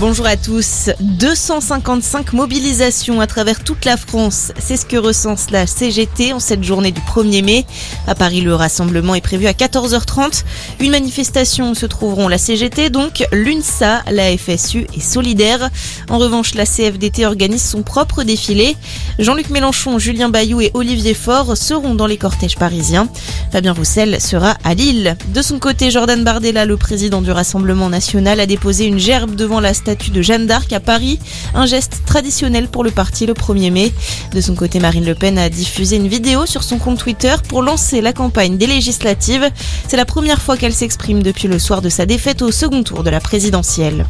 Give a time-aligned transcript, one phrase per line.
[0.00, 0.90] Bonjour à tous.
[1.00, 4.52] 255 mobilisations à travers toute la France.
[4.56, 7.66] C'est ce que recense la CGT en cette journée du 1er mai.
[8.06, 10.44] À Paris, le rassemblement est prévu à 14h30.
[10.78, 15.68] Une manifestation où se trouveront la CGT, donc l'UNSA, la FSU et Solidaire.
[16.08, 18.76] En revanche, la CFDT organise son propre défilé.
[19.18, 23.08] Jean-Luc Mélenchon, Julien Bayou et Olivier Faure seront dans les cortèges parisiens.
[23.50, 25.16] Fabien Roussel sera à Lille.
[25.34, 29.58] De son côté, Jordan Bardella, le président du Rassemblement national, a déposé une gerbe devant
[29.58, 31.18] la statue de Jeanne d'Arc à Paris,
[31.54, 33.90] un geste traditionnel pour le parti le 1er mai.
[34.34, 37.62] De son côté, Marine Le Pen a diffusé une vidéo sur son compte Twitter pour
[37.62, 39.50] lancer la campagne des législatives.
[39.88, 43.02] C'est la première fois qu'elle s'exprime depuis le soir de sa défaite au second tour
[43.02, 44.04] de la présidentielle.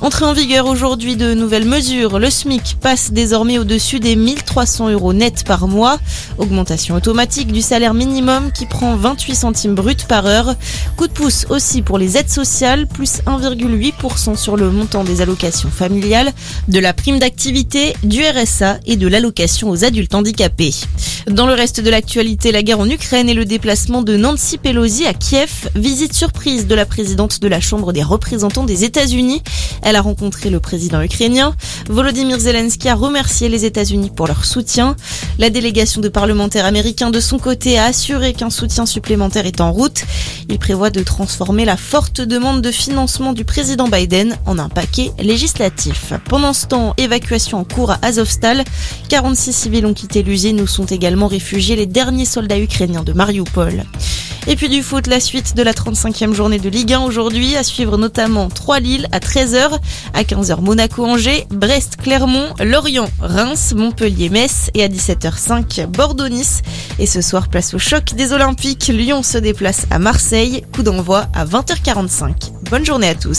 [0.00, 2.20] Entrée en vigueur aujourd'hui de nouvelles mesures.
[2.20, 5.98] Le SMIC passe désormais au-dessus des 1300 euros net par mois.
[6.38, 10.54] Augmentation automatique du salaire minimum qui prend 28 centimes bruts par heure.
[10.96, 15.68] Coup de pouce aussi pour les aides sociales, plus 1,8% sur le montant des allocations
[15.68, 16.32] familiales,
[16.68, 20.74] de la prime d'activité, du RSA et de l'allocation aux adultes handicapés.
[21.26, 25.06] Dans le reste de l'actualité, la guerre en Ukraine et le déplacement de Nancy Pelosi
[25.06, 29.42] à Kiev, visite surprise de la présidente de la Chambre des représentants des États-Unis.
[29.88, 31.54] Elle a rencontré le président ukrainien.
[31.88, 34.96] Volodymyr Zelensky a remercié les États-Unis pour leur soutien.
[35.38, 39.72] La délégation de parlementaires américains de son côté a assuré qu'un soutien supplémentaire est en
[39.72, 40.02] route.
[40.50, 45.10] Il prévoit de transformer la forte demande de financement du président Biden en un paquet
[45.18, 46.12] législatif.
[46.26, 48.64] Pendant ce temps, évacuation en cours à Azovstal.
[49.08, 53.84] 46 civils ont quitté l'usine où sont également réfugiés les derniers soldats ukrainiens de Mariupol.
[54.50, 57.62] Et puis du foot, la suite de la 35e journée de Ligue 1 aujourd'hui, à
[57.62, 59.78] suivre notamment 3 Lille à 13h,
[60.14, 66.62] à 15h Monaco-Angers, Brest-Clermont, Lorient, Reims, Montpellier-Metz et à 17h05 Bordeaux-Nice.
[66.98, 71.26] Et ce soir, place au choc des Olympiques, Lyon se déplace à Marseille, coup d'envoi
[71.34, 72.70] à 20h45.
[72.70, 73.36] Bonne journée à tous.